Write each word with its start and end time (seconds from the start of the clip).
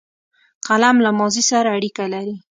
قلم 0.67 0.95
له 1.05 1.09
ماضي 1.19 1.43
سره 1.49 1.67
اړیکه 1.77 2.03
لري 2.13 2.35